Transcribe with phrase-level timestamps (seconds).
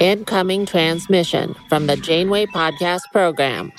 [0.00, 3.72] Incoming transmission from the Janeway Podcast Program.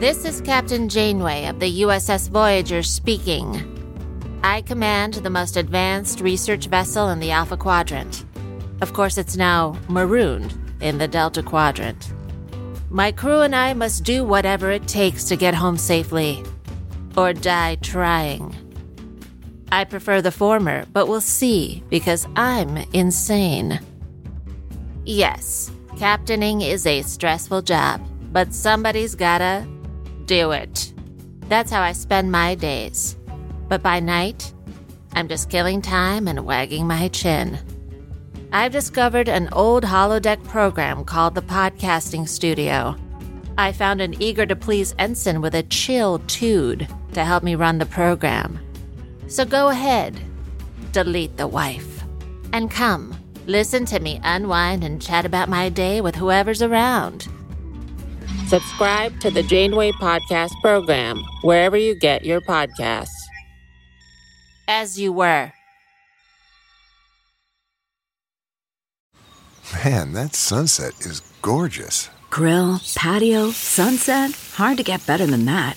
[0.00, 3.74] This is Captain Janeway of the USS Voyager speaking.
[4.44, 8.24] I command the most advanced research vessel in the Alpha Quadrant.
[8.80, 12.12] Of course, it's now marooned in the Delta Quadrant.
[12.90, 16.44] My crew and I must do whatever it takes to get home safely,
[17.16, 18.54] or die trying.
[19.70, 23.80] I prefer the former, but we'll see because I'm insane.
[25.04, 28.00] Yes, captaining is a stressful job,
[28.32, 29.66] but somebody's gotta
[30.24, 30.92] do it.
[31.48, 33.16] That's how I spend my days.
[33.68, 34.52] But by night,
[35.12, 37.58] I'm just killing time and wagging my chin.
[38.52, 42.96] I've discovered an old holodeck program called the Podcasting Studio.
[43.58, 47.78] I found an eager to please ensign with a chill tude to help me run
[47.78, 48.58] the program.
[49.28, 50.18] So go ahead,
[50.92, 52.02] delete the wife,
[52.54, 53.14] and come,
[53.46, 57.28] listen to me unwind and chat about my day with whoever's around.
[58.46, 63.08] Subscribe to the Janeway Podcast program wherever you get your podcasts.
[64.66, 65.52] As you were.
[69.84, 72.08] Man, that sunset is gorgeous.
[72.30, 74.30] Grill, patio, sunset.
[74.54, 75.76] Hard to get better than that.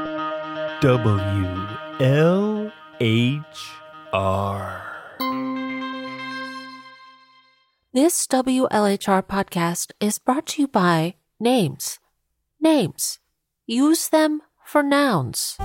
[0.81, 1.67] W
[1.99, 3.69] L H
[4.13, 4.81] R.
[7.93, 11.99] This WLHR podcast is brought to you by Names.
[12.59, 13.19] Names.
[13.67, 15.59] Use them for nouns.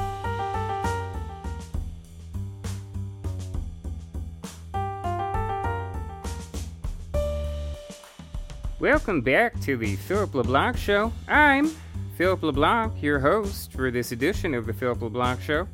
[8.78, 11.10] Welcome back to the Philip LeBlanc Show.
[11.26, 11.74] I'm
[12.16, 15.68] Philip LeBlanc, your host for this edition of the Philip LeBlanc Show.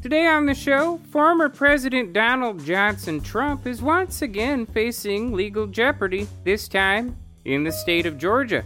[0.00, 6.28] Today on the show, former President Donald Johnson Trump is once again facing legal jeopardy,
[6.44, 8.64] this time in the state of Georgia.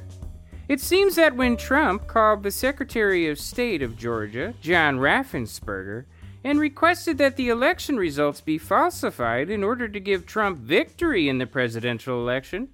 [0.68, 6.04] It seems that when Trump called the Secretary of State of Georgia, John Raffensperger,
[6.44, 11.38] and requested that the election results be falsified in order to give Trump victory in
[11.38, 12.68] the presidential election,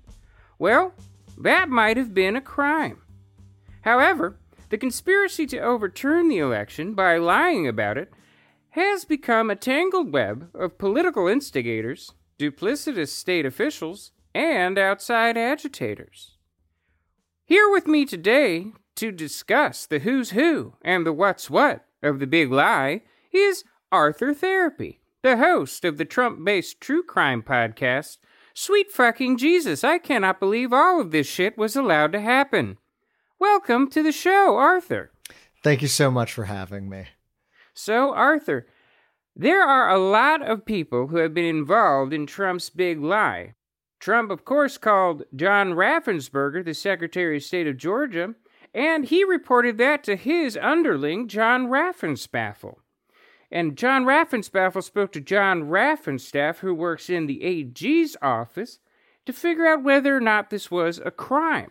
[0.59, 0.93] well,
[1.39, 3.01] that might have been a crime.
[3.83, 4.37] However,
[4.71, 8.11] the conspiracy to overturn the election by lying about it
[8.71, 16.37] has become a tangled web of political instigators, duplicitous state officials, and outside agitators.
[17.45, 22.27] Here with me today to discuss the who's who and the what's what of the
[22.27, 23.03] big lie
[23.33, 28.19] is Arthur Therapy, the host of the Trump based true crime podcast,
[28.55, 29.83] Sweet Fucking Jesus.
[29.83, 32.79] I cannot believe all of this shit was allowed to happen.
[33.41, 35.13] Welcome to the show, Arthur.
[35.65, 37.07] Thank you so much for having me.
[37.73, 38.67] So, Arthur,
[39.35, 43.55] there are a lot of people who have been involved in Trump's big lie.
[43.99, 48.35] Trump, of course, called John Raffensperger the Secretary of State of Georgia,
[48.75, 52.75] and he reported that to his underling, John Raffenspaffel.
[53.51, 58.81] And John Raffenspaffel spoke to John Raffenstaff, who works in the AG's office,
[59.25, 61.71] to figure out whether or not this was a crime.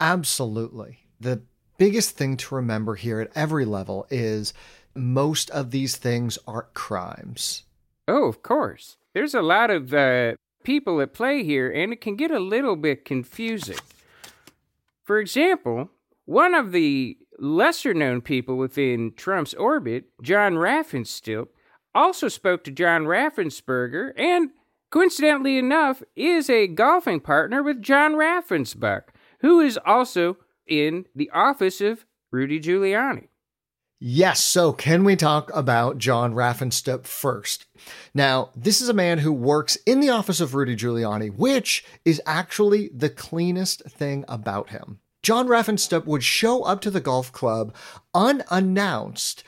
[0.00, 1.01] Absolutely.
[1.22, 1.42] The
[1.78, 4.52] biggest thing to remember here at every level is
[4.92, 7.62] most of these things aren't crimes.
[8.08, 8.96] Oh, of course.
[9.14, 10.32] There's a lot of uh,
[10.64, 13.78] people at play here, and it can get a little bit confusing.
[15.04, 15.90] For example,
[16.24, 21.48] one of the lesser known people within Trump's orbit, John Raffenstilt,
[21.94, 24.50] also spoke to John Raffensperger and,
[24.90, 29.02] coincidentally enough, is a golfing partner with John Raffensbuck,
[29.38, 33.28] who is also in the office of Rudy Giuliani.
[34.04, 37.66] Yes, so can we talk about John Raffenstup first?
[38.12, 42.20] Now, this is a man who works in the office of Rudy Giuliani, which is
[42.26, 44.98] actually the cleanest thing about him.
[45.22, 47.72] John Raffenstubb would show up to the golf club
[48.12, 49.44] unannounced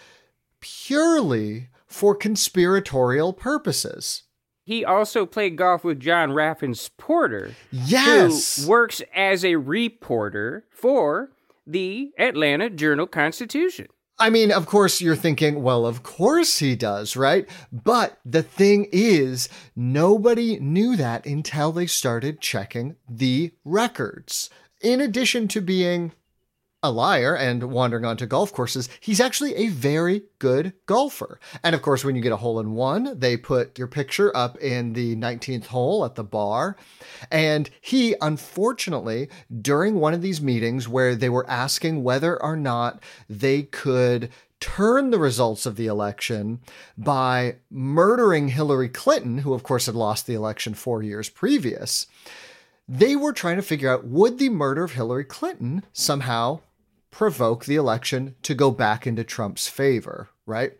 [0.60, 4.22] purely for conspiratorial purposes.
[4.64, 8.62] He also played golf with John Raffens Porter, Yes.
[8.64, 11.30] who works as a reporter for
[11.66, 13.88] the Atlanta Journal Constitution.
[14.18, 17.48] I mean, of course, you're thinking, well, of course he does, right?
[17.72, 24.50] But the thing is, nobody knew that until they started checking the records.
[24.80, 26.12] In addition to being
[26.84, 31.40] a liar and wandering onto golf courses, he's actually a very good golfer.
[31.62, 34.58] And of course, when you get a hole in one, they put your picture up
[34.58, 36.76] in the 19th hole at the bar.
[37.30, 39.30] And he, unfortunately,
[39.62, 44.28] during one of these meetings where they were asking whether or not they could
[44.60, 46.60] turn the results of the election
[46.98, 52.06] by murdering Hillary Clinton, who of course had lost the election four years previous,
[52.86, 56.60] they were trying to figure out would the murder of Hillary Clinton somehow
[57.14, 60.72] provoke the election to go back into Trump's favor, right?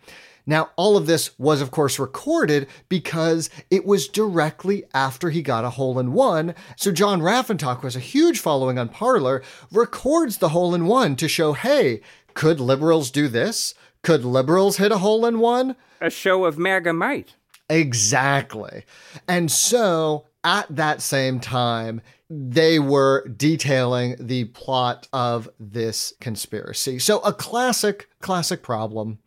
[0.44, 5.64] Now, all of this was, of course, recorded because it was directly after he got
[5.64, 6.56] a hole in one.
[6.76, 11.14] So, John Raffentock, who has a huge following on Parler, records the hole in one
[11.16, 12.00] to show hey,
[12.34, 13.72] could liberals do this?
[14.02, 15.76] Could liberals hit a hole in one?
[16.00, 17.36] A show of MAGA might.
[17.70, 18.84] Exactly.
[19.28, 22.00] And so at that same time,
[22.30, 26.98] they were detailing the plot of this conspiracy.
[26.98, 29.18] So a classic, classic problem.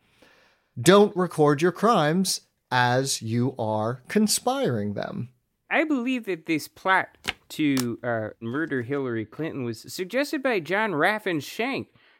[0.80, 5.30] Don't record your crimes as you are conspiring them.
[5.70, 7.08] I believe that this plot
[7.50, 11.40] to uh, murder Hillary Clinton was suggested by John Raffin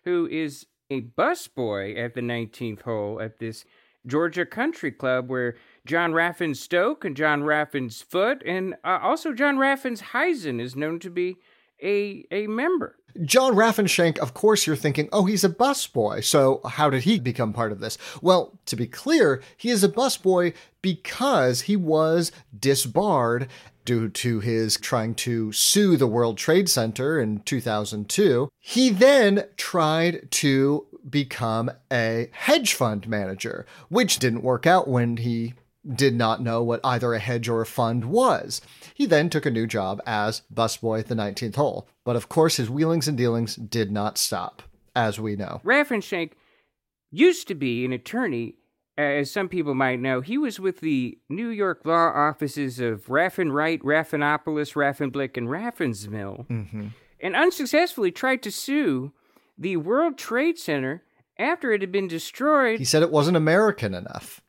[0.05, 3.65] who is a busboy at the 19th hole at this
[4.07, 5.57] Georgia Country Club where
[5.89, 10.99] John Raffin's Stoke and John Raffin's Foot and uh, also John Raffin's Heisen is known
[11.01, 11.37] to be
[11.83, 12.97] a, a member.
[13.25, 16.23] John Raffenshank, of course, you're thinking, oh, he's a busboy.
[16.23, 17.97] So how did he become part of this?
[18.21, 23.49] Well, to be clear, he is a busboy because he was disbarred
[23.87, 28.51] due to his trying to sue the World Trade Center in 2002.
[28.61, 35.55] He then tried to become a hedge fund manager, which didn't work out when he
[35.95, 38.61] did not know what either a hedge or a fund was.
[38.95, 41.89] He then took a new job as busboy at the 19th hole.
[42.05, 44.63] But of course, his wheelings and dealings did not stop,
[44.95, 45.61] as we know.
[45.65, 46.33] Raffenshank
[47.11, 48.57] used to be an attorney,
[48.97, 50.21] as some people might know.
[50.21, 56.47] He was with the New York law offices of Raffin Wright, Raffinopoulos, Raffinblick, and Raffinsmill,
[56.49, 56.89] mm-hmm.
[57.21, 59.13] and unsuccessfully tried to sue
[59.57, 61.03] the World Trade Center
[61.39, 64.41] after it had been destroyed He said it wasn't American enough.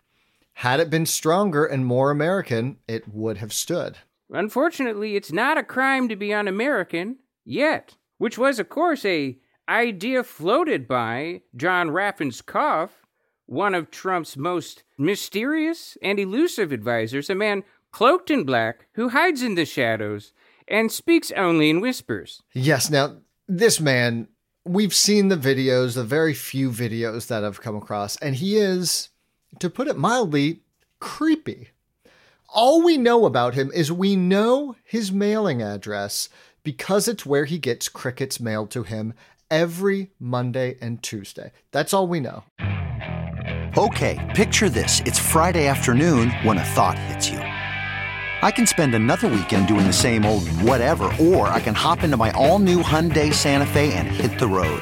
[0.60, 4.00] Had it been stronger and more American, it would have stood.
[4.30, 7.16] Unfortunately, it's not a crime to be un-American
[7.46, 9.38] yet, which was, of course, a
[9.70, 12.90] idea floated by John Raffenskoff,
[13.46, 17.64] one of Trump's most mysterious and elusive advisors, a man
[17.94, 20.34] cloaked in black who hides in the shadows
[20.68, 22.44] and speaks only in whispers.
[22.52, 24.28] Yes, now, this man,
[24.66, 29.08] we've seen the videos, the very few videos that I've come across, and he is,
[29.60, 30.62] to put it mildly,
[31.00, 31.69] creepy.
[32.48, 36.30] All we know about him is we know his mailing address
[36.63, 39.13] because it's where he gets crickets mailed to him
[39.50, 41.51] every Monday and Tuesday.
[41.72, 42.44] That's all we know.
[43.77, 45.01] Okay, picture this.
[45.01, 47.39] It's Friday afternoon when a thought hits you.
[48.41, 52.18] I can spend another weekend doing the same old whatever, or I can hop into
[52.18, 54.82] my all new Hyundai Santa Fe and hit the road.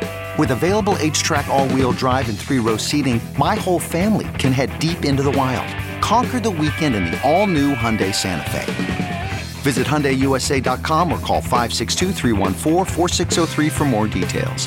[0.41, 5.21] With available HTRAC all-wheel drive and three-row seating, my whole family can head deep into
[5.21, 5.69] the wild.
[6.01, 9.29] Conquer the weekend in the all-new Hyundai Santa Fe.
[9.61, 14.65] Visit HyundaiUSA.com or call 562-314-4603 for more details.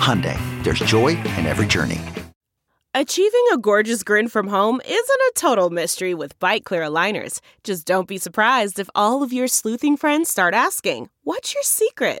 [0.00, 2.00] Hyundai, there's joy in every journey.
[2.94, 7.40] Achieving a gorgeous grin from home isn't a total mystery with Byte Clear aligners.
[7.62, 12.20] Just don't be surprised if all of your sleuthing friends start asking, What's your secret?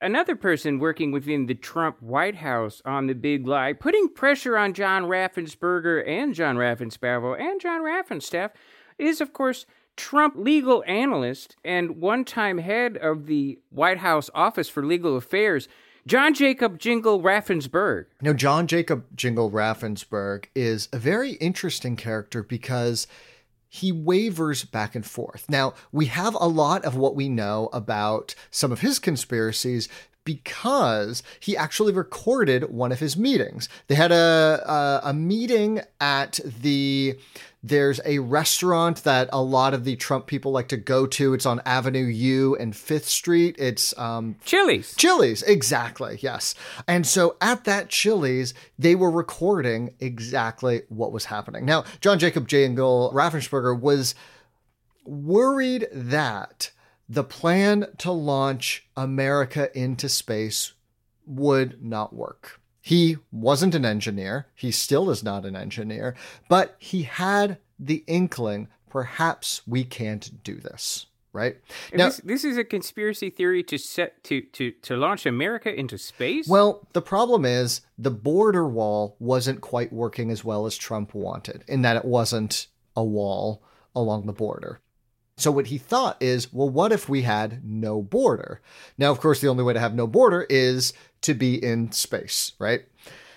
[0.00, 4.74] Another person working within the Trump White House on the big lie, putting pressure on
[4.74, 8.50] John Raffensperger and John Raffensperger and John Raffenstaff,
[8.98, 14.68] is, of course, Trump legal analyst and one time head of the White House Office
[14.68, 15.68] for Legal Affairs,
[16.06, 18.06] John Jacob Jingle Raffensperger.
[18.20, 23.06] Now, John Jacob Jingle Raffensperger is a very interesting character because
[23.74, 25.46] he wavers back and forth.
[25.48, 29.88] Now, we have a lot of what we know about some of his conspiracies
[30.24, 33.68] because he actually recorded one of his meetings.
[33.88, 34.62] They had a
[35.04, 37.18] a, a meeting at the
[37.64, 41.32] there's a restaurant that a lot of the Trump people like to go to.
[41.32, 43.56] It's on Avenue U and Fifth Street.
[43.58, 44.94] It's um, Chili's.
[44.96, 46.18] Chili's, exactly.
[46.20, 46.54] Yes.
[46.86, 51.64] And so at that Chili's, they were recording exactly what was happening.
[51.64, 54.14] Now, John Jacob Jingle Raffensperger was
[55.06, 56.70] worried that
[57.08, 60.72] the plan to launch America into space
[61.26, 62.60] would not work.
[62.80, 64.46] He wasn't an engineer.
[64.54, 66.14] He still is not an engineer,
[66.48, 71.56] but he had the inkling perhaps we can't do this, right?
[71.92, 75.98] Now, this, this is a conspiracy theory to set to, to to launch America into
[75.98, 76.46] space?
[76.46, 81.64] Well, the problem is the border wall wasn't quite working as well as Trump wanted,
[81.66, 83.64] in that it wasn't a wall
[83.96, 84.80] along the border.
[85.36, 88.60] So what he thought is, well, what if we had no border?
[88.96, 92.52] Now, of course, the only way to have no border is to be in space,
[92.58, 92.84] right?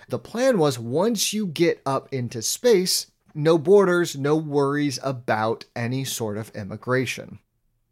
[0.08, 6.04] The plan was once you get up into space, no borders, no worries about any
[6.04, 7.40] sort of immigration.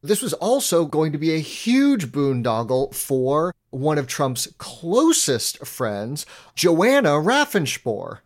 [0.02, 6.24] This was also going to be a huge boondoggle for one of Trump's closest friends,
[6.54, 8.20] Joanna Raffensperger,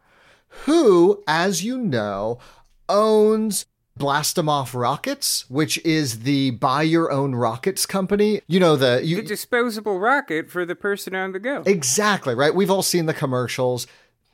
[0.67, 2.39] who, as you know,
[2.89, 3.67] owns
[4.01, 8.41] Blast 'em off rockets, which is the buy your own rockets company.
[8.49, 11.63] You know the you, the disposable rocket for the person on the go.
[11.67, 12.55] Exactly, right?
[12.55, 13.87] We've all seen the commercials.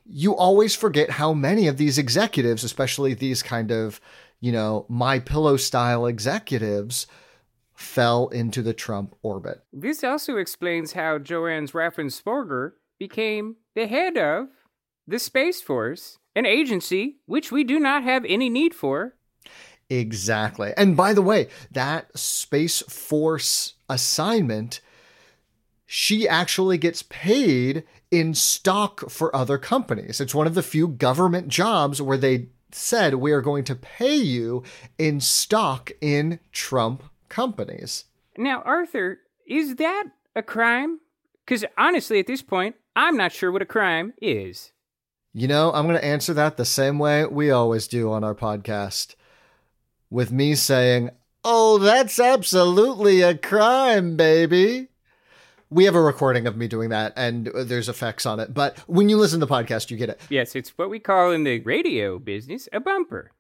[0.09, 4.01] You always forget how many of these executives, especially these kind of,
[4.41, 7.09] you know, my pillow style executives
[7.75, 9.65] fell into the Trump orbit.
[9.73, 14.47] This also explains how Joanne's Raffensperger became the head of
[15.09, 19.16] the Space Force, an agency which we do not have any need for
[19.89, 20.73] Exactly.
[20.77, 24.81] And by the way, that Space Force assignment,
[25.87, 30.21] she actually gets paid in stock for other companies.
[30.21, 34.17] It's one of the few government jobs where they said we are going to pay
[34.17, 34.63] you
[34.99, 38.05] in stock in Trump companies.
[38.37, 41.01] Now, Arthur, is that a crime?
[41.45, 44.73] Because honestly, at this point, I'm not sure what a crime is.
[45.33, 48.35] You know, I'm going to answer that the same way we always do on our
[48.35, 49.15] podcast
[50.11, 51.11] with me saying,
[51.49, 54.89] Oh, that's absolutely a crime, baby.
[55.71, 58.53] We have a recording of me doing that, and there's effects on it.
[58.53, 60.21] But when you listen to the podcast, you get it.
[60.29, 63.31] Yes, it's what we call in the radio business a bumper.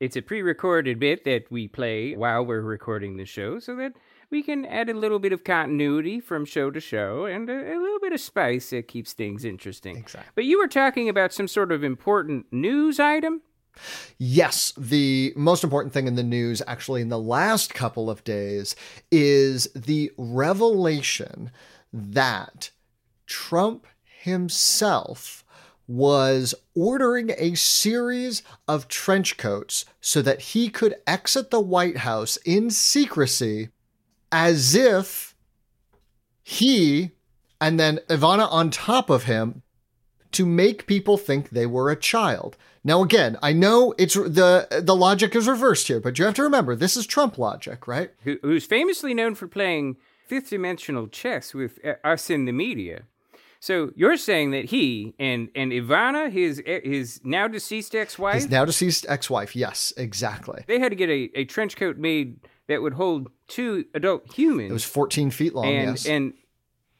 [0.00, 3.94] It's a pre recorded bit that we play while we're recording the show so that
[4.30, 7.78] we can add a little bit of continuity from show to show and a, a,
[7.78, 9.96] little bit of spice that keeps things interesting.
[9.96, 10.30] Exactly.
[10.34, 13.40] But you were talking about some sort of important news item?
[14.18, 18.76] Yes, the most important thing in the news, actually, in the last couple of days,
[19.10, 21.50] is the revelation
[21.92, 22.70] that
[23.26, 23.86] Trump
[24.20, 25.44] himself
[25.88, 32.36] was ordering a series of trench coats so that he could exit the White House
[32.38, 33.68] in secrecy
[34.32, 35.34] as if
[36.42, 37.12] he
[37.60, 39.62] and then Ivana on top of him
[40.32, 42.56] to make people think they were a child.
[42.84, 46.42] Now, again, I know it's the the logic is reversed here, but you have to
[46.42, 48.10] remember this is Trump logic, right?
[48.22, 53.02] Who, who's famously known for playing fifth dimensional chess with uh, us in the media.
[53.58, 58.64] So you're saying that he and and Ivana, his his now deceased ex-wife, his now
[58.64, 60.62] deceased ex-wife, yes, exactly.
[60.66, 64.70] They had to get a, a trench coat made that would hold two adult humans.
[64.70, 66.06] It was 14 feet long, and yes.
[66.06, 66.34] and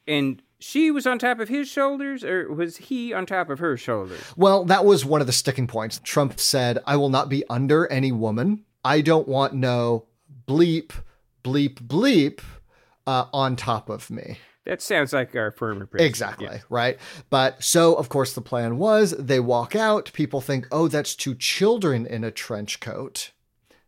[0.09, 3.77] and she was on top of his shoulders, or was he on top of her
[3.77, 4.21] shoulders?
[4.37, 6.01] Well, that was one of the sticking points.
[6.03, 8.65] Trump said, I will not be under any woman.
[8.85, 10.07] I don't want no
[10.47, 10.93] bleep,
[11.45, 12.41] bleep, bleep
[13.07, 14.39] uh, on top of me.
[14.65, 16.09] That sounds like our former president.
[16.09, 16.99] Exactly, right?
[17.31, 20.11] But so, of course, the plan was they walk out.
[20.13, 23.31] People think, oh, that's two children in a trench coat.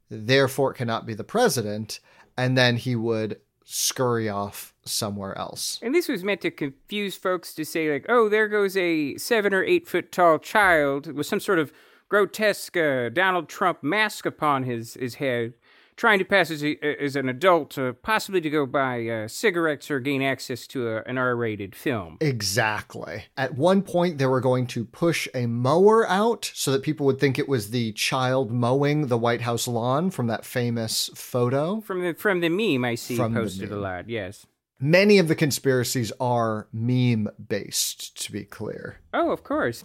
[0.08, 1.98] Therefore, it cannot be the president.
[2.36, 5.78] And then he would scurry off somewhere else.
[5.82, 9.54] And this was meant to confuse folks to say, like, oh, there goes a seven
[9.54, 11.72] or eight foot tall child with some sort of
[12.08, 15.54] grotesque uh, Donald Trump mask upon his, his head,
[15.94, 19.90] trying to pass as, a, as an adult, uh, possibly to go buy uh, cigarettes
[19.90, 22.16] or gain access to a, an R rated film.
[22.20, 23.24] Exactly.
[23.36, 27.18] At one point, they were going to push a mower out so that people would
[27.18, 31.80] think it was the child mowing the White House lawn from that famous photo.
[31.80, 34.46] From the, from the meme I see From posted a lot, yes.
[34.80, 39.00] Many of the conspiracies are meme based, to be clear.
[39.12, 39.82] Oh, of course.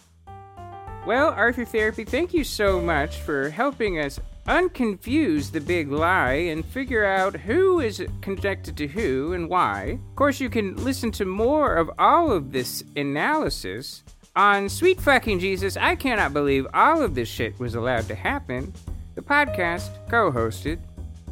[1.08, 6.64] Well, Arthur Therapy, thank you so much for helping us unconfuse the big lie and
[6.64, 9.98] figure out who is connected to who and why.
[10.12, 14.04] Of course, you can listen to more of all of this analysis
[14.36, 15.76] on Sweet Fucking Jesus.
[15.76, 18.72] I cannot believe all of this shit was allowed to happen.
[19.16, 20.78] The podcast co hosted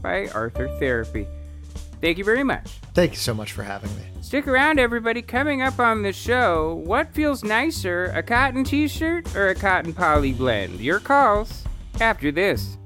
[0.01, 1.27] by Arthur Therapy.
[2.01, 2.67] Thank you very much.
[2.93, 4.03] Thank you so much for having me.
[4.21, 5.21] Stick around, everybody.
[5.21, 9.93] Coming up on the show, what feels nicer, a cotton t shirt or a cotton
[9.93, 10.79] poly blend?
[10.79, 11.63] Your calls
[11.99, 12.77] after this.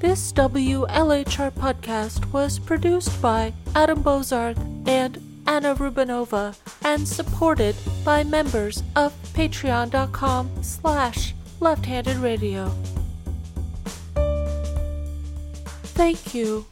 [0.00, 4.58] This WLHR podcast was produced by Adam Bozarth
[4.88, 12.72] and Anna Rubinova and supported by members of patreon.com slash left-handed radio.
[15.94, 16.66] Thank you.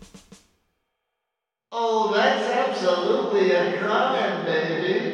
[1.73, 5.10] Oh, that's absolutely a crime, baby.